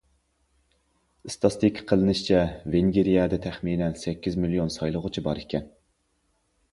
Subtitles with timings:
[1.27, 2.39] ئىستاتىستىكا قىلىنىشىچە،
[2.75, 5.69] ۋېنگىرىيەدە تەخمىنەن سەككىز مىليون سايلىغۇچى بار ئىكەن.